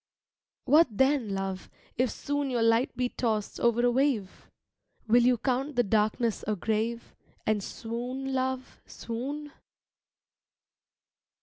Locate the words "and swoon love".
7.45-8.81